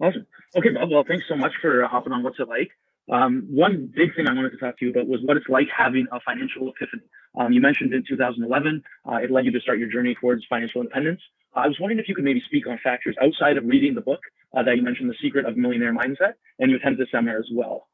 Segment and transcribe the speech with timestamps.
[0.00, 0.26] Awesome.
[0.56, 0.90] Okay, Bob.
[0.90, 2.22] Well, thanks so much for hopping on.
[2.22, 2.70] What's it like?
[3.10, 5.66] Um, one big thing I wanted to talk to you about was what it's like
[5.76, 7.02] having a financial epiphany.
[7.38, 10.80] Um, you mentioned in 2011, uh, it led you to start your journey towards financial
[10.80, 11.20] independence.
[11.54, 14.20] I was wondering if you could maybe speak on factors outside of reading the book
[14.56, 17.48] uh, that you mentioned, The Secret of Millionaire Mindset, and you attended the seminar as
[17.52, 17.88] well.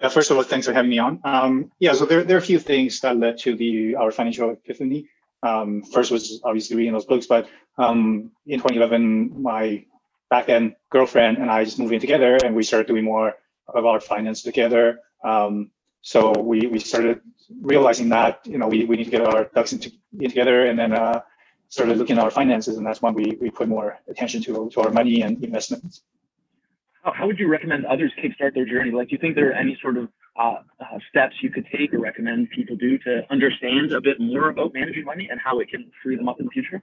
[0.00, 1.20] Yeah, first of all, thanks for having me on.
[1.22, 4.50] Um, yeah, so there, there are a few things that led to the our financial
[4.50, 5.08] epiphany.
[5.44, 7.48] Um, first was obviously reading those books, but
[7.78, 9.84] um, in 2011, my
[10.32, 13.28] back then girlfriend and I just moved in together, and we started doing more
[13.78, 14.84] of our finance together.
[15.30, 15.54] Um,
[16.00, 17.20] so we we started
[17.72, 20.76] realizing that you know we, we need to get our ducks into, in together, and
[20.80, 21.20] then uh,
[21.68, 24.78] started looking at our finances, and that's when we we put more attention to to
[24.84, 25.94] our money and investments.
[27.02, 28.90] How, how would you recommend others kickstart their journey?
[28.98, 30.08] Like, do you think there are any sort of
[30.44, 34.48] uh, uh, steps you could take or recommend people do to understand a bit more
[34.54, 36.80] about managing money and how it can free them up in the future?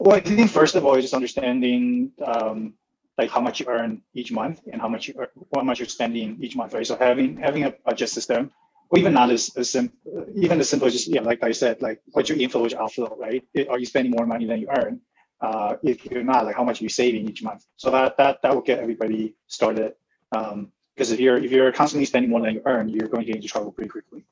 [0.00, 2.72] Well, I think first of all, is just understanding um,
[3.18, 5.14] like how much you earn each month and how much you
[5.54, 6.86] how much you're spending each month, right?
[6.86, 8.50] So having having a budget system,
[8.88, 9.92] or even not as, as sim-
[10.34, 13.14] even as simple as just yeah, like I said, like what's your inflow, your outflow,
[13.20, 13.44] right?
[13.68, 15.02] Are you spending more money than you earn?
[15.42, 17.66] Uh, if you're not, like how much are you saving each month?
[17.76, 19.92] So that that that will get everybody started.
[20.32, 23.26] Um, because if you're if you're constantly spending more than you earn, you're going to
[23.26, 24.24] get into trouble pretty quickly.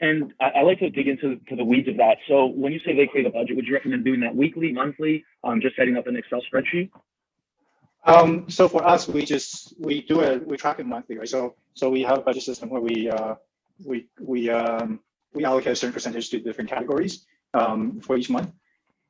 [0.00, 2.16] And I, I, like to dig into to the weeds of that.
[2.26, 5.24] So when you say they create a budget, would you recommend doing that weekly, monthly,
[5.44, 6.90] um, just setting up an Excel spreadsheet?
[8.04, 11.28] Um, so for us, we just we do it we track it monthly, right?
[11.28, 13.34] So so we have a budget system where we uh,
[13.84, 15.00] we we um,
[15.34, 18.52] we allocate a certain percentage to different categories um, for each month,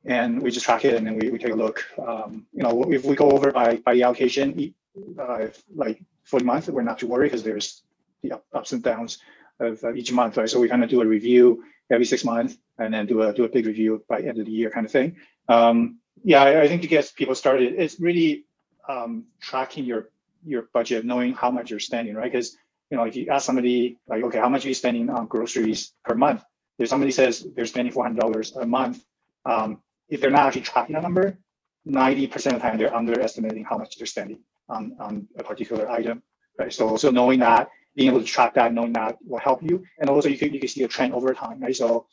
[0.03, 1.85] and we just track it and then we, we take a look.
[2.05, 4.73] Um, you know, if we go over by by the allocation,
[5.17, 7.81] uh, like for the month, we're not too worried because there's
[8.23, 9.19] the ups and downs
[9.61, 10.49] of uh, each month, right?
[10.49, 13.43] So we kind of do a review every six months and then do a do
[13.43, 15.17] a big review by end of the year kind of thing.
[15.47, 18.45] Um, yeah, I, I, think to get people started, it's really
[18.87, 20.09] um, tracking your
[20.45, 22.31] your budget, knowing how much you're spending, right?
[22.31, 22.57] Because
[22.89, 25.93] you know, if you ask somebody like, okay, how much are you spending on groceries
[26.03, 26.43] per month?
[26.77, 29.03] If somebody says they're spending four hundred dollars a month,
[29.45, 31.37] um, if they're not actually tracking a number,
[31.85, 34.39] ninety percent of the time they're underestimating how much they're spending
[34.69, 36.21] on on a particular item,
[36.57, 36.73] right?
[36.73, 40.09] So so knowing that, being able to track that, knowing that will help you, and
[40.09, 41.75] also you can you can see a trend over time, right?
[41.75, 42.07] So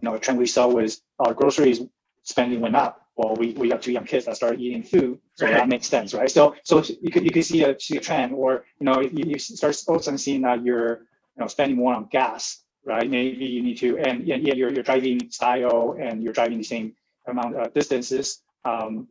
[0.00, 1.80] you know, a trend we saw was our groceries
[2.22, 5.44] spending went up well, we, we have two young kids that start eating food, so
[5.44, 5.54] right.
[5.54, 6.30] that makes sense, right?
[6.30, 9.24] So so you could you could see a see a trend, or you know you,
[9.26, 11.00] you start also seeing that you're
[11.36, 13.08] you know spending more on gas, right?
[13.08, 16.64] Maybe you need to, and yeah, yeah you're you're driving style and you're driving the
[16.64, 16.94] same
[17.26, 18.42] amount of distances.
[18.64, 19.08] Um,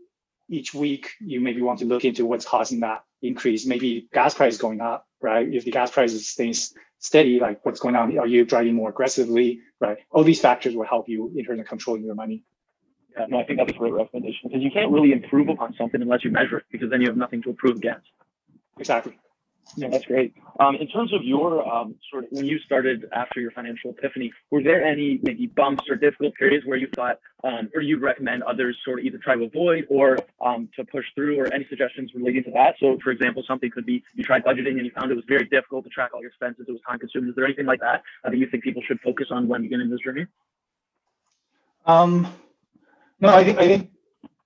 [0.50, 3.68] each week you maybe want to look into what's causing that increase.
[3.68, 5.48] Maybe gas price going up, right?
[5.52, 8.18] If the gas price stays steady, like what's going on?
[8.18, 9.98] Are you driving more aggressively, right?
[10.12, 12.44] All these factors will help you in terms of controlling your money.
[13.18, 16.02] Yeah, no, I think that's a great recommendation because you can't really improve upon something
[16.02, 18.08] unless you measure it because then you have nothing to improve against.
[18.80, 19.20] Exactly.
[19.78, 20.34] Yeah, that's great.
[20.60, 24.34] Um, in terms of your um, sort of when you started after your financial epiphany,
[24.50, 28.44] were there any maybe bumps or difficult periods where you thought, um, or you'd recommend
[28.44, 32.12] others sort of either try to avoid or um, to push through, or any suggestions
[32.14, 32.76] relating to that?
[32.80, 35.46] So, for example, something could be you tried budgeting and you found it was very
[35.46, 37.30] difficult to track all your expenses; it was time consuming.
[37.30, 39.90] Is there anything like that uh, that you think people should focus on when beginning
[39.90, 40.28] this journey?
[41.86, 42.28] Um,
[43.22, 43.92] no, I think I think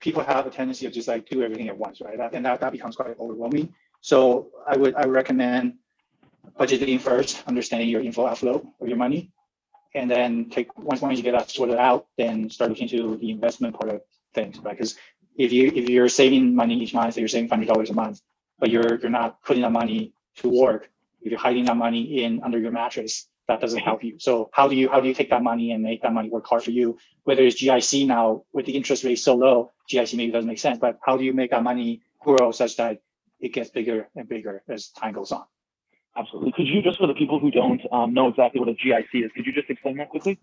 [0.00, 2.18] people have a tendency of just like do everything at once, right?
[2.32, 3.74] And that, that becomes quite overwhelming.
[4.06, 5.78] So I would I recommend
[6.60, 9.32] budgeting first, understanding your inflow outflow of your money,
[9.96, 13.32] and then take once once you get that sorted out, then start looking into the
[13.32, 14.02] investment part of
[14.32, 14.78] things, right?
[14.78, 14.94] Because
[15.36, 18.20] if you if you're saving money each month, so you're saving hundred dollars a month,
[18.60, 20.88] but you're you're not putting that money to work,
[21.20, 24.20] if you're hiding that money in under your mattress, that doesn't help you.
[24.20, 26.46] So how do you how do you take that money and make that money work
[26.46, 26.96] hard for you?
[27.24, 30.78] Whether it's GIC now with the interest rate so low, GIC maybe doesn't make sense,
[30.78, 33.00] but how do you make that money grow such that
[33.40, 35.44] it gets bigger and bigger as time goes on?
[36.16, 36.52] Absolutely.
[36.52, 39.32] Could you just for the people who don't um, know exactly what a GIC is,
[39.32, 40.38] could you just explain that quickly?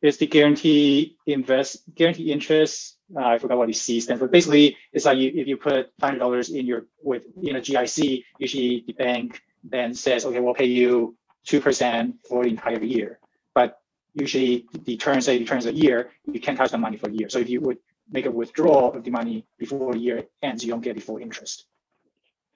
[0.00, 2.96] It's the guarantee invest guarantee interest.
[3.16, 4.28] Uh, I forgot what the C stands for.
[4.28, 7.60] Basically, it's like you, if you put five hundred dollars in your with in a
[7.60, 13.18] GIC, usually the bank then says, okay, we'll pay you 2% for the entire year.
[13.54, 13.80] But
[14.14, 17.12] usually the term, say the terms a year, you can't touch the money for a
[17.12, 17.28] year.
[17.28, 17.78] So if you would
[18.10, 21.18] make a withdrawal of the money before the year ends, you don't get the full
[21.18, 21.66] interest.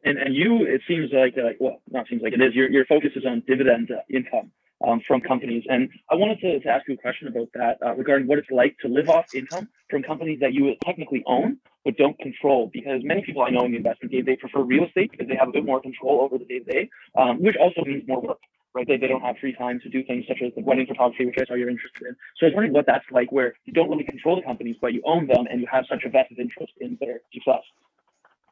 [0.04, 2.84] And, and you, it seems like, uh, well, not seems like it is, your, your
[2.87, 4.50] focus is on dividend uh, income
[4.87, 5.64] um, from companies.
[5.69, 8.50] And I wanted to, to ask you a question about that uh, regarding what it's
[8.50, 12.70] like to live off income from companies that you technically own but don't control.
[12.72, 15.37] Because many people I know in the investment game, they prefer real estate because they
[15.37, 16.90] have a bit more control over the day to day,
[17.38, 18.38] which also means more work
[18.75, 18.87] right?
[18.87, 21.37] They, they don't have free time to do things such as the wedding photography, which
[21.40, 22.16] I saw you're interested in.
[22.38, 24.93] So I was wondering what that's like, where you don't really control the companies, but
[24.93, 27.62] you own them and you have such a vested interest in their success.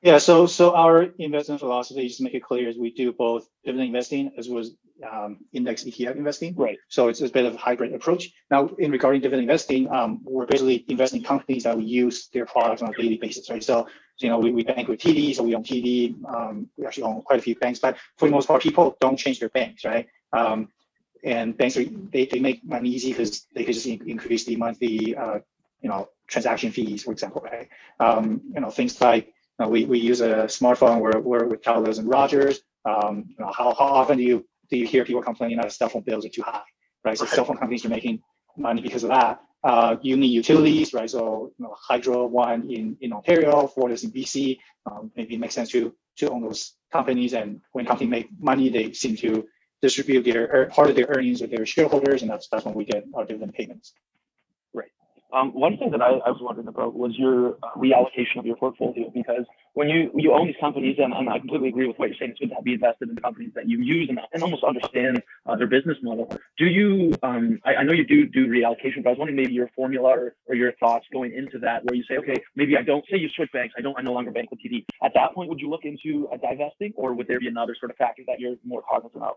[0.02, 3.48] Yeah, so so our investment philosophy, just to make it clear, is we do both
[3.64, 4.72] dividend investing as well as
[5.10, 6.54] um, index ETF investing.
[6.54, 6.78] Right.
[6.88, 8.30] So it's, it's a bit of a hybrid approach.
[8.50, 12.82] Now, in regarding dividend investing, um, we're basically investing companies that we use their products
[12.82, 13.62] on a daily basis, right?
[13.62, 13.88] So,
[14.18, 16.22] you know, we, we bank with TD, so we own TD.
[16.26, 19.16] Um, we actually own quite a few banks, but for the most part, people don't
[19.18, 20.08] change their banks, right?
[20.32, 20.68] Um,
[21.22, 24.56] and banks are, they, they make money easy because they can just in- increase the
[24.56, 25.40] monthly, uh,
[25.82, 27.68] you know, transaction fees, for example, right?
[27.98, 31.00] Um, you know, things like know, we, we use a smartphone.
[31.00, 32.62] We're, we're with Telus and Rogers.
[32.86, 35.90] Um, you know, how, how often do you do you hear people complaining that cell
[35.90, 36.62] phone bills are too high,
[37.04, 37.18] right?
[37.18, 37.34] So Right.
[37.34, 38.22] cell phone companies are making
[38.58, 39.42] money because of that.
[39.64, 41.10] Uh, you need utilities, right?
[41.10, 44.58] So you know, Hydro one in, in Ontario, Fortis in BC.
[44.90, 47.34] Um, maybe it makes sense to to own those companies.
[47.34, 49.46] And when companies make money, they seem to
[49.82, 53.04] distribute their part of their earnings with their shareholders, and that's that's when we get
[53.14, 53.94] our dividend payments.
[55.32, 58.56] Um, one thing that I, I was wondering about was your uh, reallocation of your
[58.56, 59.44] portfolio because
[59.74, 62.32] when you you own these companies, and, and I completely agree with what you're saying,
[62.32, 65.54] it's good to be invested in companies that you use and, and almost understand uh,
[65.56, 66.28] their business model.
[66.58, 67.14] Do you?
[67.22, 70.08] Um, I, I know you do do reallocation, but I was wondering maybe your formula
[70.08, 73.18] or, or your thoughts going into that, where you say, okay, maybe I don't say
[73.18, 74.84] you switch banks, I don't, I no longer bank with TD.
[75.02, 77.90] At that point, would you look into uh, divesting, or would there be another sort
[77.90, 79.34] of factor that you're more cognizant of?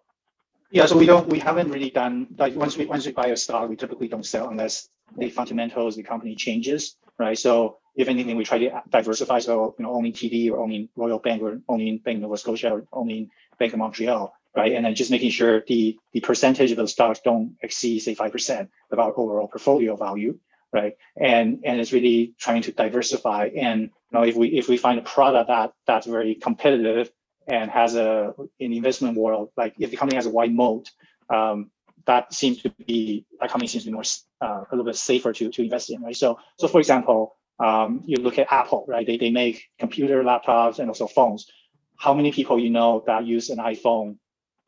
[0.74, 3.38] Yeah, so we don't, we haven't really done, like, once we, once we buy a
[3.38, 7.38] stock, we typically don't sell unless the fundamentals, the company changes, right?
[7.38, 11.20] So if anything, we try to diversify, so, you know, owning TD or owning Royal
[11.20, 13.30] Bank or owning Bank Nova Scotia or owning
[13.60, 14.74] Bank of Montreal, right?
[14.74, 18.32] And then just making sure the, the percentage of those stocks don't exceed, say, five
[18.32, 20.40] percent of our overall portfolio value,
[20.74, 20.94] right?
[21.16, 23.52] And, and it's really trying to diversify.
[23.56, 27.12] And, you know, if we, if we find a product that, that's very competitive
[27.48, 30.90] and has a in investment world, like if the company has a wide moat,
[31.30, 31.72] um,
[32.06, 34.04] that seems to be that company seems to be more
[34.42, 36.16] uh, a little bit safer to to invest in, right?
[36.16, 39.06] So so for example, um, you look at Apple, right?
[39.06, 41.50] They they make computer, laptops, and also phones.
[41.98, 44.18] How many people you know that use an iPhone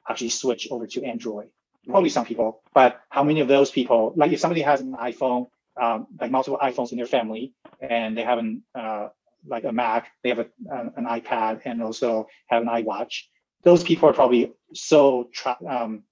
[0.07, 1.49] actually switch over to Android?
[1.87, 5.47] Probably some people, but how many of those people, like if somebody has an iPhone,
[5.79, 9.09] um, like multiple iPhones in their family, and they have an uh,
[9.47, 13.23] like a Mac, they have a, an, iPad, and also have an iWatch.
[13.63, 16.03] Those people are probably so tra- um,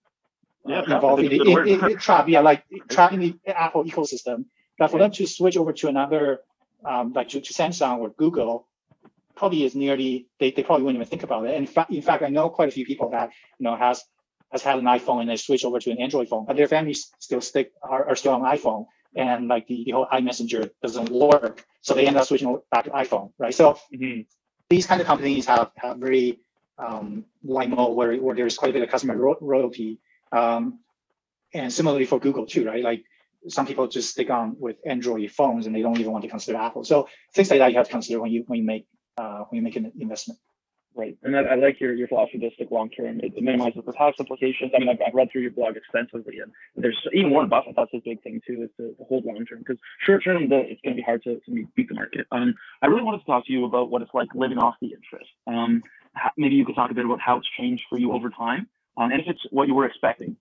[0.66, 3.14] Yeah, uh, trapped, involved in the is a good in, in, trapped, yeah, like trapped
[3.14, 4.46] in the Apple ecosystem.
[4.80, 6.40] That for them to switch over to another,
[6.84, 8.68] um, like to, to Samsung or Google,
[9.36, 11.56] probably is nearly they, they probably wouldn't even think about it.
[11.56, 13.30] And in fact, in fact, I know quite a few people that
[13.60, 14.04] you know has
[14.52, 17.12] has had an iPhone and they switch over to an Android phone, but their families
[17.20, 21.66] still stick are, are still on iPhone, and like the, the whole iMessenger doesn't work,
[21.82, 23.54] so they end up switching back to iPhone, right?
[23.54, 24.26] So Mhm.
[24.70, 26.40] these kind of companies have, have very
[26.78, 30.00] um, wide moat where, where there's quite a bit of customer ro- royalty.
[30.32, 30.80] Um,
[31.54, 32.84] and similarly for Google too, right?
[32.84, 33.04] Like
[33.48, 36.58] some people just stick on with Android phones and they don't even want to consider
[36.58, 36.84] Apple.
[36.84, 38.88] So things like that you have to consider when you when you make
[39.18, 40.40] uh, when you make an investment.
[40.96, 43.20] Right, and I, I like your, your philosophy to stick long term.
[43.20, 44.72] It, it minimizes the tax implications.
[44.76, 47.74] I mean, I've, I've read through your blog extensively, and there's even Warren Buffett.
[47.76, 50.82] That's his big thing too, is to, to hold long term because short term, it's
[50.82, 52.28] going to be hard to, to beat the market.
[52.32, 52.54] Um,
[52.84, 55.32] I really wanted to talk to you about what it's like living off the interest.
[55.48, 55.82] Um,
[56.16, 58.68] ho- maybe you could talk a bit about how it's changed for you over time,
[58.96, 60.38] um, and if it's what you were expecting.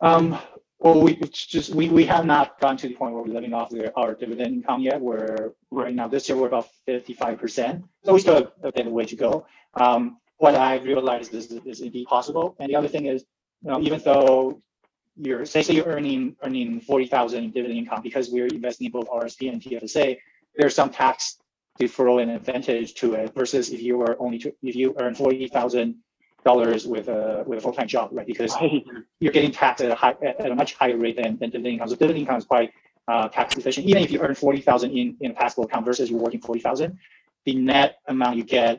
[0.00, 0.38] Um,
[0.86, 3.52] well, we it's just we, we have not gotten to the point where we're living
[3.52, 5.00] off the, our dividend income yet.
[5.00, 8.70] We're right now this year we're about fifty five percent, so we still have a
[8.70, 9.46] bit of way to go.
[9.74, 12.54] Um, what I realized is is indeed possible.
[12.60, 13.24] And the other thing is,
[13.62, 14.62] you know, even though
[15.16, 18.92] you're say say you're earning earning forty thousand in dividend income because we're investing in
[18.92, 20.16] both RSP and TFSA,
[20.54, 21.38] there's some tax
[21.80, 25.48] deferral and advantage to it versus if you were only to, if you earn forty
[25.48, 25.96] thousand
[26.50, 28.26] dollars with a with a full time job, right?
[28.32, 28.84] Because Right.
[29.22, 31.74] you're getting taxed at a high at at a much higher rate than, than dividend
[31.74, 31.88] income.
[31.92, 32.70] So dividend income is quite
[33.12, 33.86] uh, tax efficient.
[33.90, 36.60] Even if you earn forty thousand in in a taxable account versus you're working forty
[36.68, 36.90] thousand,
[37.46, 38.74] the net amount you get,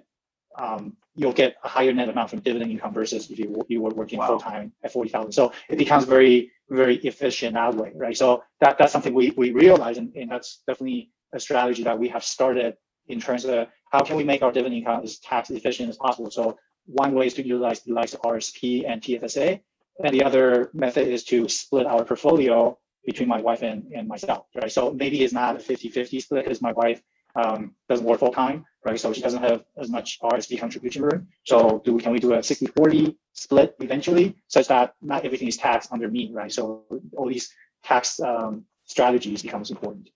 [0.63, 0.81] um,
[1.19, 4.19] you'll get a higher net amount from dividend income versus if you you were working
[4.19, 4.27] Wow.
[4.29, 5.31] full time at forty thousand.
[5.39, 8.17] So it becomes very very efficient that way, right?
[8.23, 11.01] So that that's something we we realize, and, and that's definitely
[11.33, 12.71] a strategy that we have started
[13.13, 16.29] in terms of how can we make our dividend income as tax efficient as possible.
[16.31, 16.57] So
[16.87, 19.59] one way is to utilize the likes of RSP and TFSA.
[20.03, 24.47] And the other method is to split our portfolio between my wife and, and myself,
[24.55, 24.71] right?
[24.71, 27.01] So maybe it's not a 50-50 split because my wife
[27.35, 28.99] um, doesn't work full time, right?
[28.99, 31.27] So she doesn't have as much RSP contribution room.
[31.45, 35.57] So do we, can we do a 60-40 split eventually such that not everything is
[35.57, 36.51] taxed under me, right?
[36.51, 36.83] So
[37.15, 37.49] all these
[37.83, 40.09] tax um, strategies becomes important.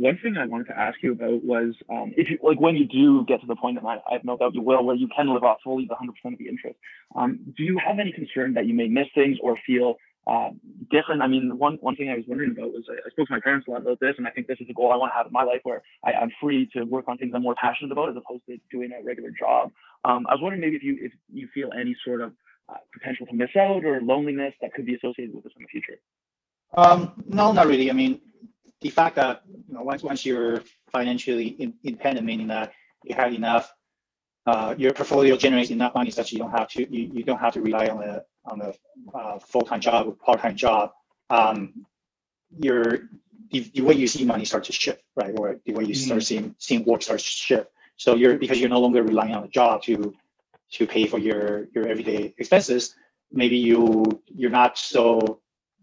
[0.00, 2.86] One thing I wanted to ask you about was um, if you like when you
[2.86, 5.08] do get to the point, and I, I have no doubt you will, where you
[5.14, 6.78] can live off fully the 100% of the interest.
[7.14, 10.50] Um, do you have any concern that you may miss things or feel uh,
[10.90, 11.22] different.
[11.22, 13.40] I mean, one one thing I was wondering about was I, I spoke to my
[13.40, 15.16] parents a lot about this, and I think this is a goal I want to
[15.16, 17.92] have in my life where I, I'm free to work on things I'm more passionate
[17.92, 19.72] about as opposed to doing a regular job.
[20.04, 22.32] Um, I was wondering maybe if you if you feel any sort of
[22.68, 25.68] uh, potential to miss out or loneliness that could be associated with this in the
[25.68, 25.98] future.
[26.74, 27.90] Um, no, not really.
[27.90, 28.20] I mean,
[28.80, 29.42] the fact that
[29.84, 32.72] once once you're financially in, independent, meaning that
[33.04, 33.72] you have enough,
[34.46, 37.54] uh, your portfolio generates enough money such you don't have to you, you don't have
[37.54, 38.72] to rely on a on a
[39.16, 40.92] uh, full time job or part time job.
[41.30, 41.86] Um,
[42.58, 43.08] your
[43.50, 45.34] the, the way you see money starts to shift, right?
[45.36, 47.70] Or the way you start seeing seeing work starts to shift.
[47.96, 50.14] So you're because you're no longer relying on a job to
[50.72, 52.94] to pay for your your everyday expenses.
[53.32, 55.40] Maybe you you're not so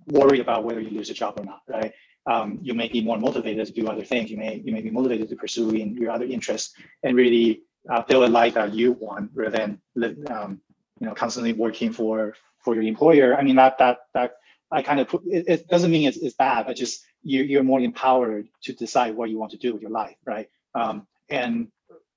[0.08, 1.94] worried about whether you lose a job or not, right?
[2.28, 4.30] Um, you may be more motivated to do other things.
[4.30, 8.02] You may you may be motivated to pursue in your other interests and really uh,
[8.02, 9.82] build a life that you want rather than
[10.30, 10.62] um,
[11.00, 13.36] you know constantly working for for your employer.
[13.36, 14.34] I mean that that that
[14.72, 17.64] I kind of put it, it doesn't mean it's, it's bad, but just you you're
[17.64, 20.50] more empowered to decide what you want to do with your life, right?
[20.76, 21.70] Um, and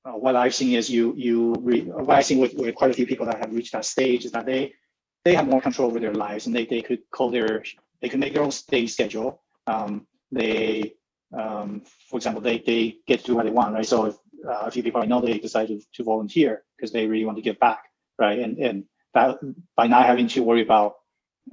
[0.04, 2.94] uh, what I've seen is you you re, what I've seen with, with quite a
[2.94, 4.72] few people that have reached that stage is that they
[5.24, 7.62] they have more control over their lives and they, they could call their
[8.00, 9.42] they could make their own day schedule.
[9.66, 10.94] Um, they
[11.36, 13.86] um, for example they they get to do what they want, right?
[13.86, 14.14] So if
[14.46, 17.42] uh, a few people I know they decided to volunteer because they really want to
[17.42, 17.84] give back,
[18.18, 18.38] right?
[18.38, 19.38] And and that
[19.76, 20.94] by not having to worry about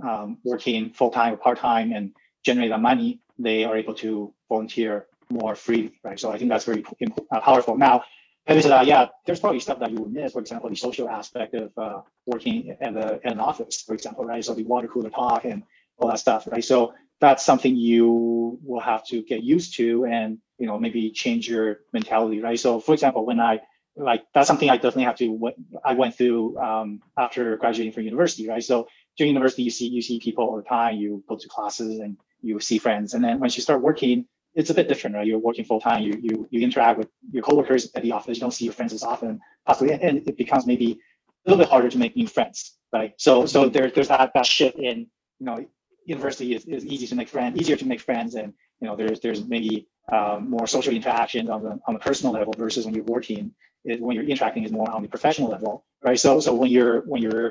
[0.04, 4.34] um, working full time or part time and generate that money, they are able to
[4.50, 6.20] volunteer more freely, right?
[6.20, 6.86] So I think that's very
[7.32, 7.78] uh, powerful.
[7.78, 8.04] Now,
[8.46, 10.34] having said that, yeah, there's probably stuff that you would miss.
[10.34, 14.24] For example, the social aspect of uh, working at, a, at an office, for example,
[14.26, 14.44] right?
[14.44, 15.64] So the water cooler talk and
[15.98, 16.64] all that stuff, right?
[16.64, 21.48] So that's something you will have to get used to and you know maybe change
[21.50, 22.60] your mentality, right?
[22.60, 23.62] So for example, when I
[23.96, 25.52] like that's something I definitely have to
[25.84, 28.64] I went through um, after graduating from university, right?
[28.64, 30.98] So during university, you see you see people all the time.
[30.98, 34.70] You go to classes and you see friends, and then once you start working, it's
[34.70, 35.26] a bit different, right?
[35.26, 36.04] You're working full time.
[36.04, 38.38] You you you interact with your coworkers at the office.
[38.38, 41.00] You don't see your friends as often, possibly, and it becomes maybe
[41.46, 43.14] a little bit harder to make new friends, right?
[43.18, 45.08] So so there, there's that that shift in
[45.40, 45.66] you know
[46.08, 49.20] university is, is easy to make friends, easier to make friends, and you know there's
[49.20, 53.04] there's maybe um, more social interactions on the on the personal level versus when you're
[53.04, 53.52] working.
[53.84, 56.20] It, when you're interacting is more on the professional level, right?
[56.20, 57.50] So so when you're when you're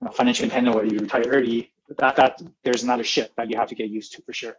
[0.00, 3.56] you know, financially independent or you retire early, that that there's another shift that you
[3.56, 4.56] have to get used to for sure.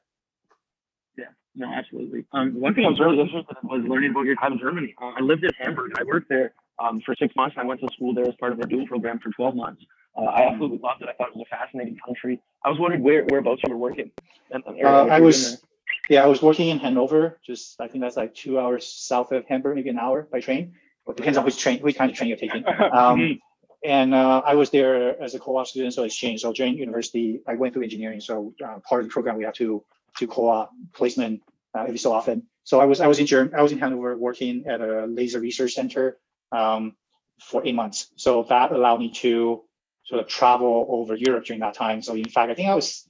[1.18, 1.25] Yeah,
[1.56, 2.25] no, absolutely.
[2.32, 4.96] Um, one thing I was really interested in was learning about your time in Germany.
[5.01, 5.91] Uh, I lived in Hamburg.
[6.00, 7.56] I worked there um, for six months.
[7.60, 9.84] I went to school there as part of a dual program for 12 months.
[10.18, 11.10] Uh, I absolutely loved it.
[11.10, 12.41] I thought it was a fascinating country.
[12.63, 14.12] I was wondering where whereabouts you were working.
[14.51, 15.62] And, and uh, I was,
[16.10, 17.39] yeah, I was working in Hanover.
[17.46, 20.74] Just I think that's like two hours south of Hamburg, maybe an hour by train.
[21.08, 22.63] It depends on which train, which kind of train you're taking.
[22.94, 23.39] Um,
[23.84, 26.41] and uh, I was there as a co-op student, so exchange.
[26.41, 28.20] So during university, I went through engineering.
[28.22, 29.84] So uh, part of the program we have to
[30.18, 31.41] to co-op placement
[31.74, 32.44] uh, every so often.
[32.63, 35.39] So I was I was in Germany, I was in Hanover working at a laser
[35.39, 36.18] research center
[36.51, 36.96] um,
[37.39, 38.12] for eight months.
[38.18, 39.63] So that allowed me to
[40.12, 42.01] sort of travel over Europe during that time.
[42.01, 43.08] So in fact, I think I was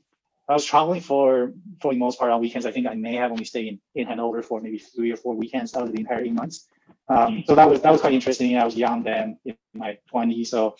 [0.48, 2.68] I was traveling for for the most part on weekends.
[2.68, 5.34] I think I may have only stayed in, in Hanover for maybe three or four
[5.36, 6.68] weekends out of the entire eight months.
[7.10, 8.56] Um, so that was that was quite interesting.
[8.56, 10.76] I was young then, in my 20s, so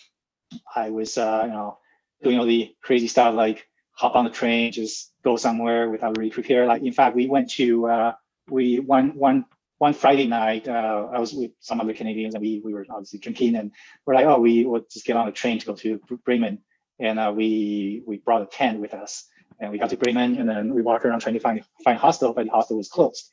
[0.76, 1.78] I was uh, you know
[2.22, 6.30] doing all the crazy stuff like hop on the train, just go somewhere without really
[6.30, 6.66] prepare.
[6.66, 8.12] Like in fact, we went to uh,
[8.48, 9.44] we one one
[9.82, 10.68] one Friday night.
[10.68, 13.72] Uh, I was with some other Canadians, and we we were obviously drinking, and
[14.06, 16.60] we're like, oh, we would just get on a train to go to Bremen,
[17.00, 19.26] and uh, we we brought a tent with us,
[19.58, 22.32] and we got to Bremen, and then we walked around trying to find find hostel,
[22.32, 23.28] but the hostel was closed.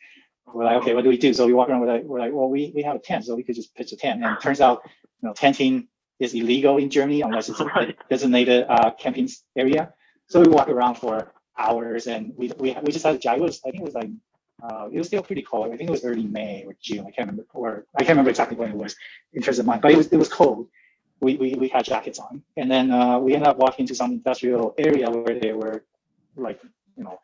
[0.51, 1.35] We're like, okay, what do we do?
[1.35, 1.81] So we walk around.
[1.81, 3.91] We're like, we're like, well, we we have a tent, so we could just pitch
[3.91, 4.23] a tent.
[4.23, 4.81] And it turns out,
[5.21, 5.87] you know, tenting
[6.19, 9.93] is illegal in Germany unless it's a designated uh, camping area.
[10.29, 13.69] So we walk around for hours, and we we we just had a was I
[13.69, 14.09] think it was like
[14.61, 15.67] uh, it was still pretty cold.
[15.67, 17.01] I think it was early May or June.
[17.07, 18.95] I can't remember, or I can't remember exactly when it was
[19.33, 20.67] in terms of month, but it was it was cold.
[21.21, 24.11] We we, we had jackets on, and then uh, we ended up walking to some
[24.11, 25.83] industrial area where there were
[26.35, 26.59] like
[26.97, 27.19] you know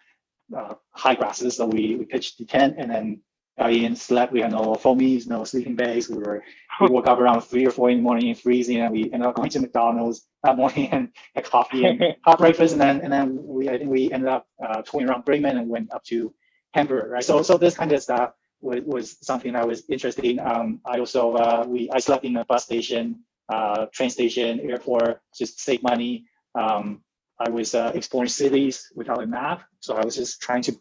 [0.56, 1.58] uh, high grasses.
[1.58, 3.22] So we we pitched the tent, and then
[3.58, 4.34] got in, slept.
[4.34, 6.10] We had no foamies, no sleeping bags.
[6.10, 6.44] We were
[6.82, 9.36] we woke up around three or four in the morning, freezing, and we ended up
[9.36, 13.38] going to McDonald's that morning and had coffee and hot breakfast, and then and then
[13.42, 16.34] we I think we ended up uh, touring around Bremen and went up to
[16.76, 17.24] Right?
[17.24, 20.40] So so this kind of stuff was, was something I was interested in.
[20.40, 25.22] Um, I also uh, we I slept in a bus station, uh, train station, airport,
[25.36, 26.26] just save money.
[26.54, 27.02] Um,
[27.40, 30.74] I was uh, exploring cities without a map, so I was just trying to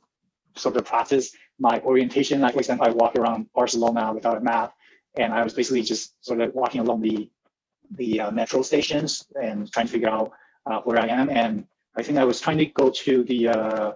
[0.57, 2.41] sort of practice my orientation.
[2.41, 4.75] Like for example, I walk around Barcelona without a map,
[5.17, 7.31] and I was basically just sort of walking along the
[7.97, 10.33] the uh, metro stations and trying to figure out
[10.67, 11.31] uh, where I am.
[11.31, 13.93] And I think I was trying to go to the, uh,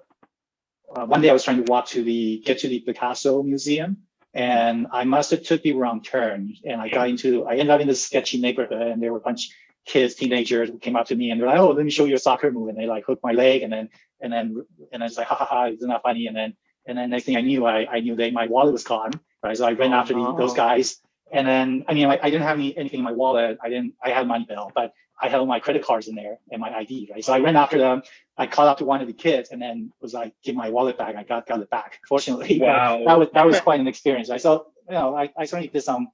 [0.94, 3.98] uh, one day I was trying to walk to the, get to the Picasso Museum.
[4.34, 7.80] And I must have took the wrong turn and I got into, I ended up
[7.80, 9.52] in this sketchy neighborhood and there were a bunch of
[9.90, 12.14] kids, teenagers who came up to me and they're like, oh, let me show you
[12.14, 12.68] a soccer move.
[12.68, 13.88] And they like hooked my leg and then,
[14.20, 16.26] and then, and I was like, ha ha ha, isn't that funny?
[16.26, 16.54] And then,
[16.86, 19.56] and then next thing I knew, I, I knew that my wallet was gone, right?
[19.56, 20.56] So I ran after the, those Oh.
[20.56, 21.00] guys.
[21.32, 23.58] And then, I mean, I, I didn't have any, anything in my wallet.
[23.62, 26.60] I didn't, I had money bill, but I had my credit cards in there and
[26.60, 27.24] my ID, right?
[27.24, 28.02] So I ran after them.
[28.36, 30.96] I caught up to one of the kids and then was like, give my wallet
[30.96, 31.16] back.
[31.16, 32.00] I got, got it back.
[32.08, 33.02] Fortunately, Wow.
[33.06, 34.28] that was, that was quite an experience.
[34.30, 34.40] right?
[34.40, 36.08] So, you know, I, I certainly did some,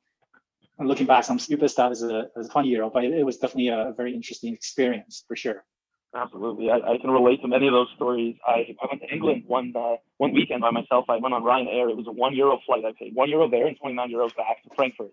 [0.79, 3.13] I'm looking back, some stupid stuff as a, as a 20 year old, but it,
[3.13, 5.65] it was definitely a very interesting experience for sure.
[6.17, 8.37] Absolutely, I, I can relate to many of those stories.
[8.47, 11.07] I, I went to England one uh, one weekend by myself.
[11.09, 11.91] I went on Ryanair.
[11.91, 12.85] It was a one euro flight.
[12.85, 15.11] I paid one euro there and twenty nine euros back to Frankfurt.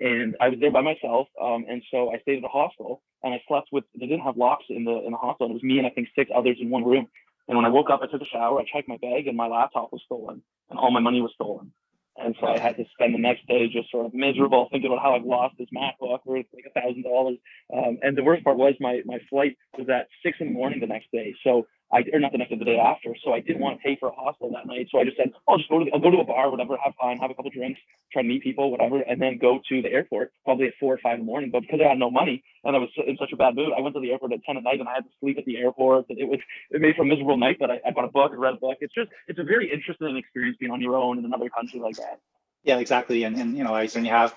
[0.00, 3.32] And I was there by myself, um, and so I stayed at a hostel and
[3.32, 3.84] I slept with.
[3.94, 5.46] They didn't have locks in the in the hostel.
[5.46, 7.06] And it was me and I think six others in one room.
[7.46, 8.60] And when I woke up, I took a shower.
[8.60, 11.72] I checked my bag, and my laptop was stolen, and all my money was stolen.
[12.16, 15.02] And so I had to spend the next day just sort of miserable, thinking about
[15.02, 17.38] how I've lost this MacBook worth like a thousand dollars.
[17.76, 20.80] Um, and the worst part was my my flight was at six in the morning
[20.80, 21.34] the next day.
[21.42, 23.14] So I or not the next day, the day after.
[23.24, 24.88] So I didn't want to pay for a hostel that night.
[24.90, 26.94] So I just said, I'll just go to I'll go to a bar, whatever, have
[27.00, 27.80] fun, have a couple drinks,
[28.12, 30.98] try to meet people, whatever, and then go to the airport probably at four or
[30.98, 31.50] five in the morning.
[31.50, 33.80] But because I had no money and I was in such a bad mood, I
[33.80, 35.56] went to the airport at ten at night and I had to sleep at the
[35.58, 36.06] airport.
[36.08, 37.58] And it was it made for a miserable night.
[37.60, 38.78] But I, I bought a book, I read a book.
[38.80, 41.96] It's just it's a very interesting experience being on your own in another country like
[41.96, 42.20] that.
[42.64, 43.24] Yeah, exactly.
[43.24, 44.34] And, and you know, I certainly have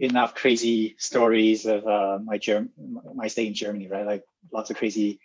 [0.00, 2.70] enough crazy stories of uh, my Germ
[3.14, 4.06] my stay in Germany, right?
[4.06, 5.20] Like lots of crazy,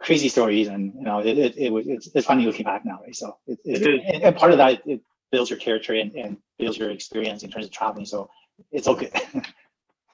[0.00, 3.00] crazy stories, and you know, it it, it was it's, it's funny looking back now,
[3.02, 3.14] right?
[3.14, 6.78] So it, it's, It and part of that it builds your character and, and builds
[6.78, 8.06] your experience in terms of traveling.
[8.06, 8.30] So
[8.70, 9.12] it's all good.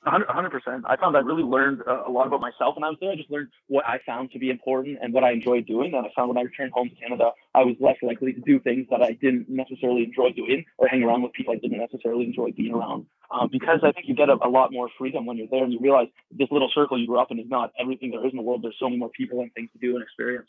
[0.07, 0.85] A hundred a hundred percent.
[0.87, 3.11] I found I really learned uh, a lot about myself when I was there.
[3.11, 5.93] I just learned what I found to be important and what I enjoyed doing.
[5.95, 8.59] And I found when I returned home to Canada, I was less likely to do
[8.61, 12.25] things that I didn't necessarily enjoy doing or hang around with people I didn't necessarily
[12.25, 13.07] enjoy being around.
[13.31, 15.73] Um, because I think you get a, a lot more freedom when you're there and
[15.73, 18.39] you realize this little circle you grew up in is not everything there is in
[18.39, 18.63] the world.
[18.63, 20.49] There's so many more people and things to do and experience.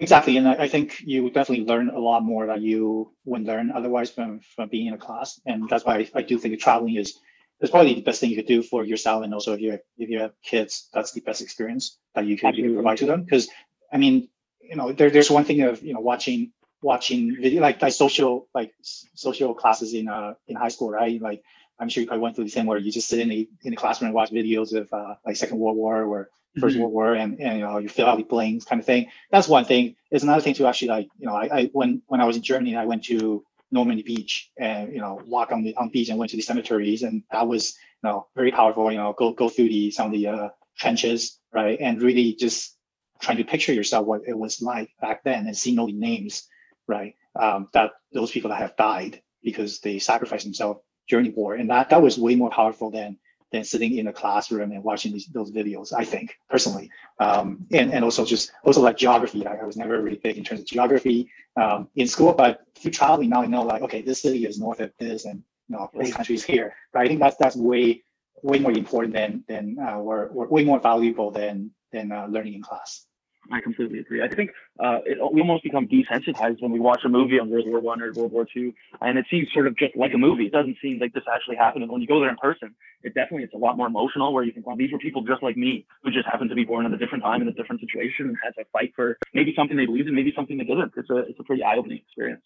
[0.00, 4.10] Exactly, and I, think you definitely learn a lot more that you wouldn't learn otherwise
[4.10, 7.20] from from being in a class, and that's why I, I do think traveling is
[7.60, 9.80] is probably the best thing you could do for yourself, and also if you have,
[9.98, 13.22] if you have kids, that's the best experience that you could, provide to them.
[13.24, 13.48] Because
[13.92, 14.28] I mean,
[14.60, 18.48] you know, there, there's one thing of you know watching watching video like like social
[18.54, 18.72] like
[19.14, 21.20] social classes in uh in high school, right?
[21.20, 21.42] Like
[21.78, 23.70] I'm sure you probably went through the same where you just sit in the in
[23.70, 26.80] the classroom and watch videos of uh, like Second World War or 1st Mhm.
[26.80, 29.48] World War, and and you know you fill out the blanks kind of thing that's
[29.48, 29.96] one thing.
[30.10, 32.42] There's another thing to actually like, you know, I, I when when I was in
[32.42, 36.18] Germany, I went to Normandy Beach and you know walk on the on beach and
[36.18, 38.90] went to the cemeteries, and that was you know very powerful.
[38.90, 42.76] You know, go go through the some of the uh, trenches, right, and really just
[43.20, 46.48] trying to picture yourself what it was like back then and seeing all the names,
[46.86, 51.54] right, um, that those people that have died because they sacrificed themselves during the war,
[51.54, 53.18] and that that was way more powerful than
[53.52, 55.92] than sitting in a classroom and watching these, those videos.
[55.92, 59.46] I think personally um, and, and also just also like geography.
[59.46, 62.90] I, I was never really big in terms of geography um, in school, but through
[62.90, 65.90] traveling now I know like okay, this city is north of this, and you know
[65.94, 66.74] this country is here.
[66.92, 68.02] But I think that's that's way
[68.42, 72.54] way more important than than uh, or, or way more valuable than than uh, learning
[72.54, 73.06] in class.
[73.52, 74.22] I completely agree.
[74.22, 77.66] I think uh, it, we almost become desensitized when we watch a movie on World
[77.68, 80.46] War One or World War Two, and it seems sort of just like a movie.
[80.46, 81.82] It doesn't seem like this actually happened.
[81.82, 84.32] And when you go there in person, it definitely it's a lot more emotional.
[84.32, 86.64] Where you think, well, these were people just like me who just happened to be
[86.64, 89.52] born at a different time in a different situation and had to fight for maybe
[89.56, 90.92] something they believed in, maybe something they didn't.
[90.96, 92.42] It's a it's a pretty eye opening experience.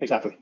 [0.00, 0.38] Exactly.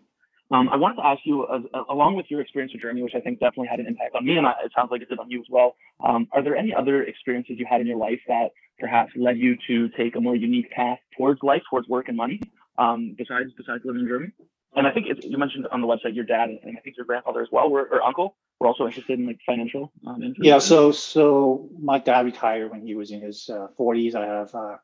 [0.50, 3.20] Um, I wanted to ask you, uh, along with your experience with Germany, which I
[3.20, 5.30] think definitely had an impact on me, and I, it sounds like it did on
[5.30, 5.76] you as well.
[6.02, 9.56] Um, are there any other experiences you had in your life that perhaps led you
[9.66, 12.40] to take a more unique path towards life, towards work and money,
[12.78, 14.32] um, besides besides living in Germany?
[14.76, 17.40] And I think you mentioned on the website your dad and I think your grandfather
[17.40, 19.92] as well, were, or uncle, were also interested in like financial.
[20.06, 20.34] Um.
[20.38, 20.58] Yeah.
[20.58, 24.14] So so my dad retired when he was in his uh, 40s.
[24.14, 24.76] I have uh,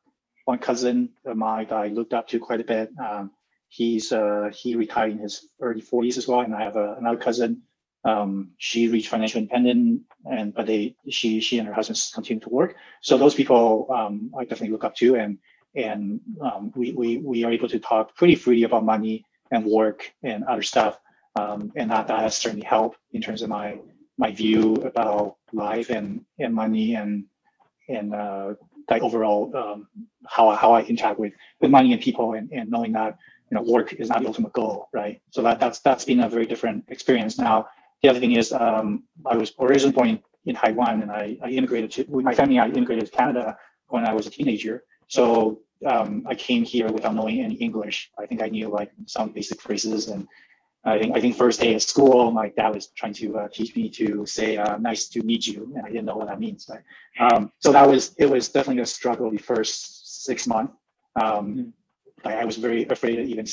[0.44, 2.90] one cousin of mine that I looked up to quite a bit.
[2.98, 3.32] Um,
[3.68, 7.18] he's uh, he retired in his early 40s as well, and I have uh, another
[7.18, 7.62] cousin.
[8.04, 12.50] Um, she reached financial independence, and but they she she and her husband continue to
[12.50, 12.76] work.
[13.00, 15.38] So those people um, I definitely look up to, and
[15.74, 20.12] and um, we we we are able to talk pretty freely about money and work
[20.22, 20.98] and other stuff,
[21.36, 23.78] um, and that that has certainly helped in terms of my
[24.18, 27.24] my view about life and and money and
[27.88, 28.54] and uh,
[28.90, 29.88] like overall um,
[30.26, 33.18] how how I interact with with money and people and, and knowing that
[33.50, 35.20] you know work is not the ultimate goal, right?
[35.30, 37.38] So that that's that's been a very different experience.
[37.38, 37.68] Now
[38.04, 41.90] the other thing is um, I was originally born in, Taiwan and I, I immigrated
[41.92, 42.58] to with my family.
[42.58, 43.56] I immigrated to Canada
[43.88, 48.10] when I was a teenager, So um, I came here without knowing any English.
[48.18, 50.28] I think I knew like some basic phrases, and
[50.84, 53.74] I think I think first day at school, my dad was trying to uh, teach
[53.74, 56.68] me to say uh, "nice to meet you," and I didn't know what that means.
[56.68, 56.84] Right?
[57.24, 60.74] Um, so that was it was definitely a struggle the first six months.
[61.22, 61.72] Um,
[62.22, 63.46] I, I was very afraid to even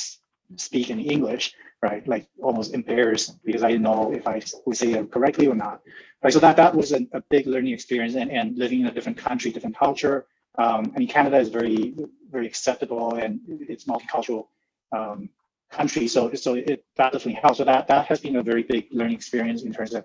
[0.57, 2.07] speak in English, right?
[2.07, 5.81] Like almost embarrassed because I didn't know if I would say it correctly or not.
[6.23, 6.33] Right.
[6.33, 9.17] So that that was a, a big learning experience, and, and living in a different
[9.17, 10.27] country, different culture.
[10.57, 11.95] Um, I mean, Canada is very
[12.29, 14.47] very acceptable and it's multicultural
[14.91, 15.29] um,
[15.71, 17.57] country, so so it that definitely helps.
[17.57, 20.03] So that that has been a very big learning experience in terms of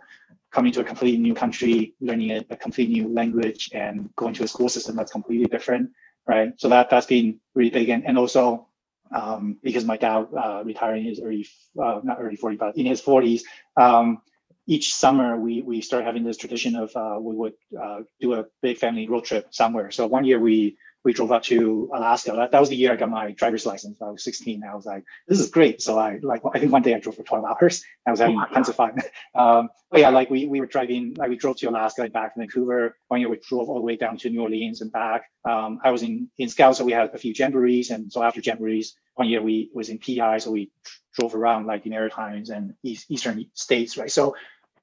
[0.52, 4.44] coming to a completely new country, learning a, a completely new language, and going to
[4.44, 5.90] a school system that's completely different,
[6.26, 6.52] right?
[6.56, 8.68] So that that's been really big, and and also
[9.14, 11.46] um, because my dad uh, retired in his early,
[11.82, 13.42] uh, not early 40s, but in his 40s.
[13.76, 14.22] Um,
[14.66, 18.46] each summer, we we started having this tradition of uh, we would uh, do a
[18.62, 19.90] big family road trip somewhere.
[19.92, 22.32] So one year we we drove up to Alaska.
[22.32, 24.02] That, that was the year I got my driver's license.
[24.02, 24.64] I was 16.
[24.64, 25.80] I was like, this is great.
[25.80, 27.84] So I like I think one day I drove for 12 hours.
[28.04, 28.98] I was having tons of fun.
[29.34, 31.14] Um, but yeah, like we we were driving.
[31.14, 32.96] Like we drove to Alaska and back from Vancouver.
[33.08, 35.30] One year we drove all the way down to New Orleans and back.
[35.44, 38.40] Um, I was in in Scouts, so we had a few jamborees, and so after
[38.40, 40.70] jamborees, one year we was in PI, so we
[41.18, 44.10] drove around like the Maritimes and East, Eastern states, right?
[44.10, 44.36] So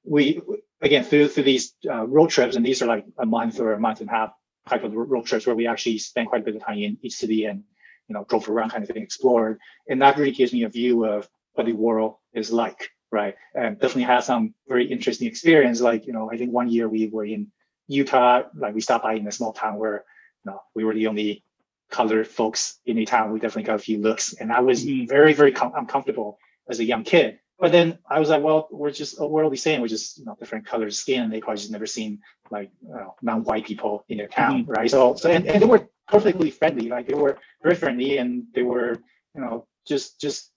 [0.04, 0.40] we
[0.80, 3.80] again through through these uh, road trips, and these are like a month or a
[3.80, 4.30] month and a half
[4.68, 7.14] type of road trips where we actually spend quite a bit of time in each
[7.14, 7.62] city and
[8.08, 11.04] you know drove around kind of thing, explored, and that really gives me a view
[11.04, 13.34] of what the world is like, right?
[13.54, 15.80] And definitely had some very interesting experience.
[15.80, 17.50] Like you know, I think one year we were in
[17.88, 20.04] Utah, like we stopped by in a small town where
[20.44, 21.44] you know we were the only
[21.90, 23.32] colored folks in the town.
[23.32, 25.06] We definitely got a few looks, and I was mm-hmm.
[25.08, 27.38] very very com- uncomfortable as a young kid.
[27.58, 29.80] But then I was like, well, we're just we're all the same.
[29.80, 31.30] We're just you know different color skin.
[31.30, 34.90] They probably just never seen like you know, non-white people in their town, right?
[34.90, 36.88] So so and, and they were perfectly friendly.
[36.88, 38.98] Like they were very friendly, and they were
[39.34, 40.50] you know just just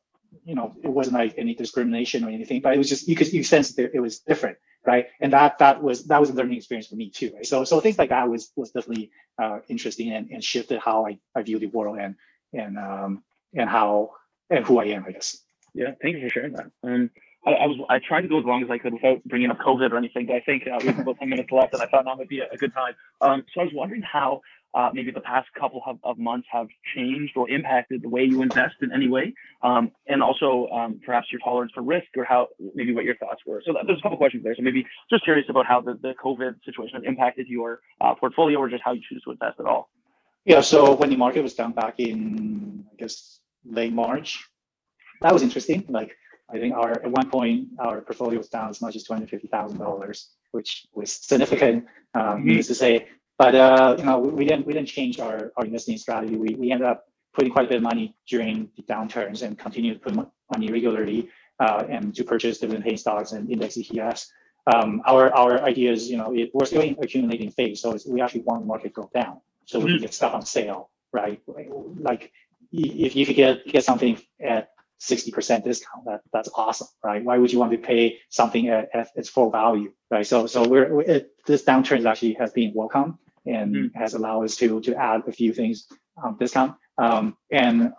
[0.44, 3.32] you know it wasn't like any discrimination or anything, but it was just you could
[3.32, 5.08] you sense that it was different, right?
[5.22, 7.46] And that that was that was a learning experience for me too, right?
[7.46, 11.20] So so things like that was was definitely uh, interesting and, and shifted how I,
[11.36, 12.16] I view the world and
[12.54, 14.12] and um and how
[14.50, 15.38] and who I am, I guess.
[15.78, 16.72] Yeah, thank you for sharing that.
[16.84, 17.12] Um,
[17.46, 19.60] I, I, was I tried to go as long as I could without bringing up
[19.60, 21.86] COVID or anything, but I think uh, we have about ten minutes left, and I
[21.86, 22.96] thought now would be a, a good time.
[23.22, 24.42] Um, so I was wondering how
[24.74, 28.42] uh, maybe the past couple of, of, months have changed or impacted the way you
[28.42, 32.48] invest in any way, um, and also um, perhaps your tolerance for risk or how
[32.74, 33.62] maybe what your thoughts were.
[33.64, 34.56] So that, there's a couple questions there.
[34.56, 38.68] So maybe just curious about how the, the COVID situation impacted your uh, portfolio or
[38.68, 39.90] just how you choose to invest at all.
[40.44, 40.62] Yeah.
[40.62, 44.48] So when the market was down back in I guess late March,
[45.22, 45.86] that was interesting.
[45.90, 46.16] Like
[46.50, 49.30] I think our at one point our portfolio was down as much as two hundred
[49.30, 52.48] fifty thousand dollars, which was significant, um, mm-hmm.
[52.48, 53.08] needless to say.
[53.38, 56.36] But uh, you know, we, we, didn't we didn't change our, our investing strategy.
[56.36, 59.94] We we ended up putting quite a bit of money during the downturns and continue
[59.94, 64.28] to put money regularly uh, and to purchase dividend paying stocks and index ETFs.
[64.74, 68.22] Um, our our idea is, you know, it, we're still in accumulating phase, so we
[68.22, 69.94] actually want the market to go down so we mm-hmm.
[69.96, 71.42] can get stuff on sale, right?
[72.00, 72.32] Like
[72.72, 76.06] if you could get get something at 60% discount.
[76.06, 77.24] That that's awesome, right?
[77.24, 80.26] Why would you want to pay something at, at its full value, right?
[80.26, 84.00] So so we're, we're it, this downturn actually has been welcome and mm-hmm.
[84.00, 86.76] has allowed us to to add a few things on um, discount.
[86.98, 87.94] Um, and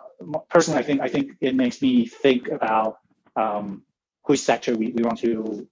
[0.49, 2.99] personally, I think I think it makes me think about
[3.35, 3.83] um,
[4.23, 5.67] which sector we, we want to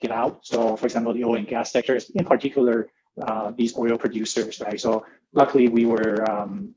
[0.00, 0.46] get out.
[0.46, 2.88] So for example, the oil and gas sector, in particular,
[3.20, 4.80] uh, these oil producers, right?
[4.80, 6.74] So luckily we were um,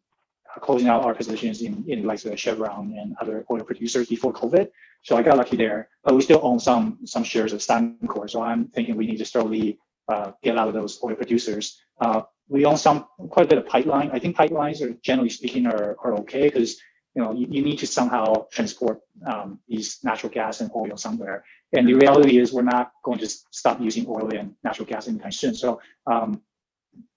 [0.62, 4.70] closing out our positions in, in like the Chevron and other oil producers before COVID.
[5.04, 8.30] So I got lucky there, but we still own some some shares of Suncor.
[8.30, 11.82] So I'm thinking we need to slowly uh, get out of those oil producers.
[12.00, 14.12] Uh, we own some quite a bit of pipeline.
[14.12, 16.80] I think pipelines are generally speaking are, are okay because
[17.16, 21.44] you know you, you need to somehow transport um, these natural gas and oil somewhere.
[21.74, 25.32] And the reality is we're not going to stop using oil and natural gas anytime
[25.32, 25.56] soon.
[25.56, 26.42] So um,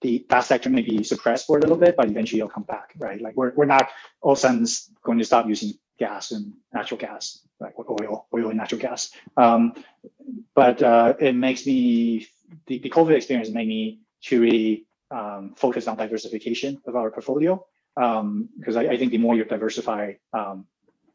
[0.00, 2.92] the that sector may be suppressed for a little bit, but eventually it'll come back,
[2.98, 3.20] right?
[3.20, 3.88] Like we're, we're not
[4.20, 4.66] all of a sudden
[5.02, 9.10] going to stop using gas and natural gas, like oil, oil and natural gas.
[9.36, 9.72] Um,
[10.54, 12.26] but uh, it makes me
[12.66, 17.64] the, the COVID experience made me to really um, focus on diversification of our portfolio
[17.94, 20.66] because um, I, I, think the more you diversify, um,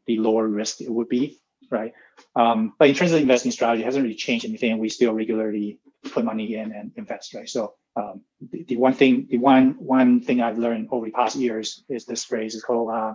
[0.06, 1.92] the lower risk it would be, right?
[2.34, 4.78] Um, but in terms of investing strategy, hasn't really changed anything.
[4.78, 5.78] We still regularly
[6.10, 7.48] put money in and invest, right?
[7.48, 11.36] So um, the, the, one thing, the one one thing I've learned over the past
[11.36, 13.14] years is this phrase is called uh,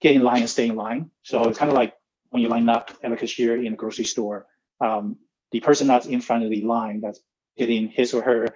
[0.00, 1.94] "get in line and stay in line." So it's kind of like
[2.30, 4.46] when you line up at a cashier in a grocery store.
[4.80, 5.16] Um,
[5.52, 7.20] the person that's in front of the line that's
[7.56, 8.48] getting his or her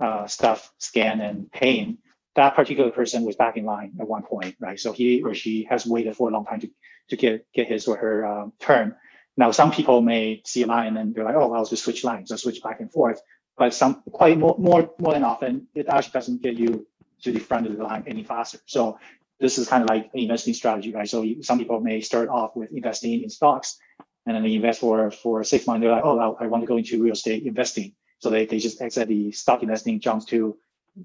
[0.00, 1.98] uh, stuff scanned and paying,
[2.34, 4.78] that particular person was back in line at one point, right?
[4.78, 6.70] So he or she has waited for a long time to,
[7.10, 8.96] to get, get his or her um, turn.
[9.36, 12.30] Now, some people may see a line and they're like, oh, I'll just switch lines,
[12.30, 13.20] I'll switch back and forth.
[13.60, 16.86] But some quite more, more, more than often, it actually doesn't get you
[17.20, 18.58] to the front of the line any faster.
[18.64, 18.98] So
[19.38, 21.06] this is kind of like an investing strategy, right?
[21.06, 23.78] So you, some people may start off with investing in stocks
[24.24, 25.82] and then they invest for, for six months.
[25.82, 27.92] They're like, oh, I, want to go into real estate investing.
[28.20, 30.56] So they, they just exit the stock investing, jumps to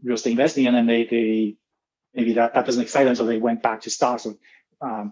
[0.01, 1.57] real estate investing, and then they, they
[2.13, 3.15] maybe that, that doesn't excite them.
[3.15, 4.25] So they went back to stocks.
[4.25, 4.35] or
[4.79, 5.11] um,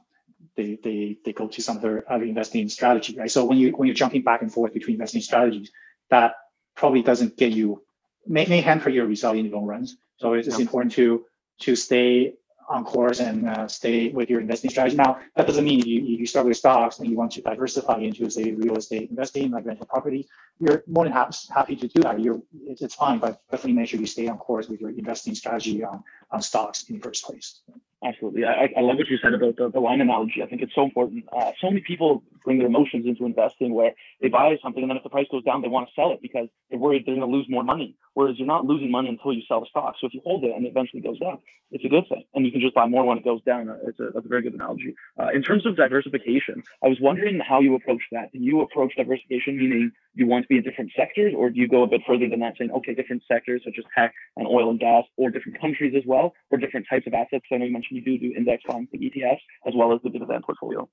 [0.55, 3.29] they, they, they go to some other, other investing strategy, right?
[3.29, 5.71] So when you, when you're jumping back and forth between investing strategies,
[6.09, 6.35] that
[6.75, 7.81] probably doesn't get you,
[8.27, 9.97] may, may hamper your result in the long runs.
[10.17, 11.25] So it's, it's important to,
[11.61, 12.33] to stay
[12.69, 14.95] on course and uh, stay with your investing strategy.
[14.95, 18.29] Now, that doesn't mean you, you start with stocks and you want to diversify into,
[18.29, 20.27] say, real estate investing, like rental property.
[20.59, 22.21] You're more than happy, happy to do that.
[22.21, 25.35] You're, it's, it's fine, but definitely make sure you stay on course with your investing
[25.35, 26.03] strategy on,
[26.41, 27.61] stocks in the first place.
[28.05, 28.43] Absolutely.
[28.43, 30.43] I, I- love what you said about the, the line analogy.
[30.43, 31.23] I think it's so important.
[31.31, 34.97] Uh, so many people bring their emotions into investing where they buy something and then
[34.97, 37.25] if the price goes down, they want to sell it because they're worried they're going
[37.31, 37.95] to lose more money.
[38.13, 39.95] Whereas you're not losing money until you sell the stock.
[40.01, 41.37] So if you hold it and it eventually goes down,
[41.71, 42.23] it's a good thing.
[42.33, 43.69] And you can just buy more when it goes down.
[43.69, 44.95] Uh, It's a, that's a very good analogy.
[45.17, 48.33] Uh, in terms of diversification, I was wondering how you approach that.
[48.33, 51.67] Do you approach diversification meaning you want to be in different sectors or do you
[51.67, 54.69] go a bit further than that saying, okay, different sectors such as tech and oil
[54.69, 57.45] and gas or different countries as well or different types of assets?
[57.51, 60.09] I know you mentioned you do do index funds, the ETFs, as well as the
[60.09, 60.87] dividend portfolio.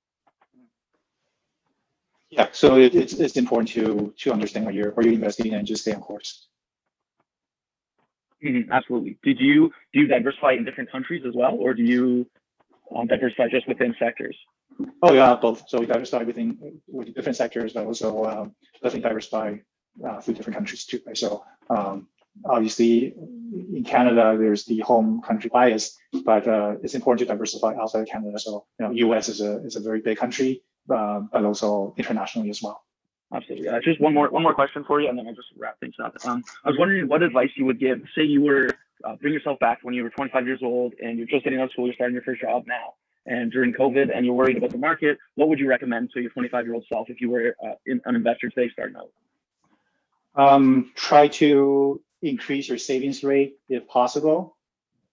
[2.31, 5.55] Yeah, so it, it's, it's important to, to understand what you're, what you're investing in
[5.55, 6.47] and just stay on course.
[8.43, 9.19] Mhm, absolutely.
[9.23, 12.27] Did you do you diversify in different countries as well, or do you
[12.95, 14.37] um, diversify just within sectors?
[15.03, 15.65] Oh, yeah, both.
[15.69, 19.57] So we diversify within with different sectors, but also um, definitely diversify
[20.07, 21.01] uh, through different countries too.
[21.07, 21.17] Right?
[21.17, 22.09] So um,
[22.45, 28.03] obviously in Canada, there's the home country bias, but uh, it's important to diversify outside
[28.03, 28.39] of Canada.
[28.39, 29.29] So you know, U.S.
[29.29, 30.63] is a is a very big country,
[30.95, 32.83] uh, but also internationally as well.
[33.33, 33.69] Absolutely.
[33.69, 35.95] Uh, just one more one more question for you, and then I'll just wrap things
[36.03, 36.17] up.
[36.25, 38.01] Um, I was wondering what advice you would give.
[38.15, 38.71] Say you were
[39.05, 41.67] uh, bring yourself back when you were 25 years old and you're just getting out
[41.67, 42.95] of school, you're starting your first job now,
[43.31, 45.17] and during COVID, and you're worried about the market.
[45.37, 48.01] What would you recommend to your 25 year old self if you were uh, in,
[48.05, 49.13] an investor today starting out?
[50.35, 54.57] Um, try to increase your savings rate if possible,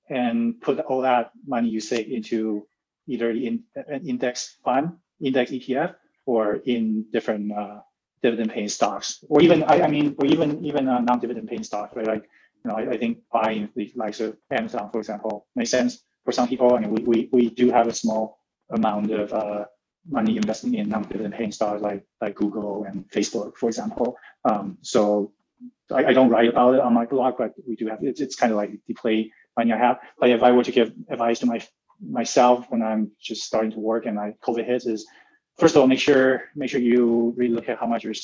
[0.10, 2.67] and put all that money you save into
[3.08, 7.82] either in, an index fund, index ETF, or in different uh,
[8.23, 11.95] dividend paying stocks, or even I, I mean, or even even uh, non-dividend paying stocks,
[11.95, 12.08] right?
[12.08, 12.23] Like
[12.65, 16.34] you know, I, I think buying the likes of Amazon, for example, makes sense for
[16.34, 16.76] some people.
[16.76, 18.22] I mean, we we, we do have a small
[18.70, 19.63] amount of uh,
[20.18, 24.18] money investing in non-dividend paying stocks like like Google and Facebook, for example.
[24.44, 25.32] Um, so
[25.90, 28.36] I, I don't write about it on my blog, but we do have it's, it's
[28.36, 30.00] kind of like the play money I have.
[30.20, 31.60] But if I were to give advice to my
[32.02, 35.08] myself when I'm just starting to work and I COVID hits is
[35.58, 38.22] first of all make sure make sure you really look at how much you're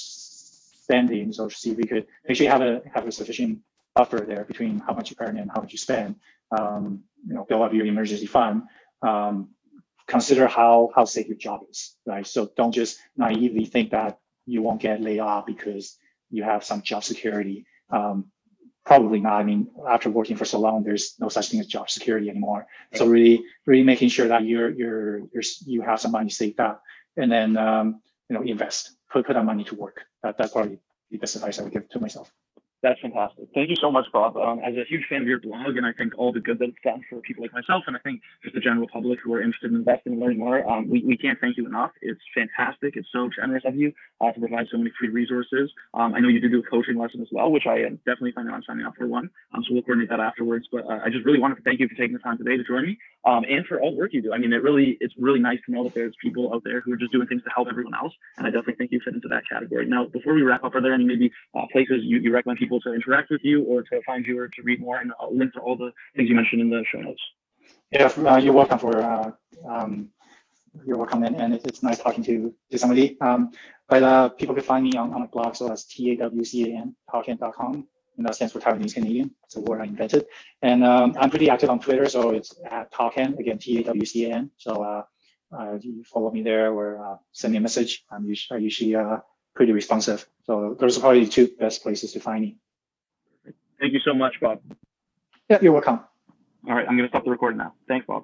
[0.85, 1.31] spending.
[1.31, 3.59] So see if you could make sure you have a have a sufficient
[3.95, 6.15] buffer there between how much you earn and how much you spend.
[6.57, 8.63] Um, you know, build up your emergency fund.
[9.01, 9.49] Um,
[10.07, 12.25] consider how how safe your job is, right?
[12.27, 15.97] So don't just naively think that you won't get laid off because
[16.29, 17.65] you have some job security.
[17.89, 18.25] Um,
[18.85, 19.39] probably not.
[19.39, 22.67] I mean, after working for so long, there's no such thing as job security anymore.
[22.93, 26.81] So really, really making sure that you're you're you're you have some money saved up,
[27.17, 30.01] and then um, you know invest, put put that money to work.
[30.23, 30.79] That that's probably
[31.11, 32.31] the best advice I would give to myself.
[32.83, 33.47] That's fantastic.
[33.55, 34.35] Thank you so much, Bob.
[34.35, 36.67] Um, as a huge fan of your blog, and I think all the good that
[36.67, 39.41] it's done for people like myself, and I think just the general public who are
[39.41, 41.91] interested in investing and learning more, um, we, we can't thank you enough.
[42.01, 42.97] It's fantastic.
[42.97, 45.71] It's so generous of you uh, to provide so many free resources.
[45.93, 48.33] Um, I know you do do a coaching lesson as well, which I am definitely
[48.33, 49.29] planning on signing up for one.
[49.53, 50.67] Um, so we'll coordinate that afterwards.
[50.69, 52.65] But uh, I just really wanted to thank you for taking the time today to
[52.65, 54.33] join me, um, and for all the work you do.
[54.33, 56.91] I mean, it really it's really nice to know that there's people out there who
[56.91, 59.29] are just doing things to help everyone else, and I definitely think you fit into
[59.29, 59.85] that category.
[59.85, 62.72] Now, before we wrap up, are there any maybe uh, places you, you recommend people
[62.81, 64.97] to interact with you or to find you or to read more?
[64.97, 67.21] And I'll link to all the things you mentioned in the show notes.
[67.91, 69.31] Yeah, uh, you're welcome for uh,
[69.67, 70.09] um,
[70.85, 73.17] you're welcome, and, and it's, nice talking to to somebody.
[73.21, 73.51] Um,
[73.87, 76.43] but uh, people can find me on, on my blog, so that's t a w
[76.43, 79.31] c a n Tawcan.com, and that stands for Taiwanese Canadian.
[79.45, 80.25] It's a word I invented,
[80.61, 84.05] and um, I'm pretty active on Twitter, so it's at Tawcan again, t a w
[84.05, 84.51] c a n.
[84.57, 85.03] So uh,
[85.55, 88.03] uh, you follow me there or uh, send me a message.
[88.09, 89.17] I'm usually, I'm usually uh,
[89.55, 90.27] pretty responsive.
[90.45, 92.57] So those are probably the two best places to find me.
[93.79, 94.61] Thank you so much, Bob.
[95.49, 95.99] Yeah, you're welcome.
[96.67, 97.73] All right, I'm going to stop the recording now.
[97.87, 98.23] Thanks, Bob.